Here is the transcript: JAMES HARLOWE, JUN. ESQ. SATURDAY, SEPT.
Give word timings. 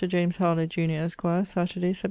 JAMES 0.07 0.37
HARLOWE, 0.37 0.65
JUN. 0.65 0.89
ESQ. 0.89 1.21
SATURDAY, 1.45 1.93
SEPT. 1.93 1.99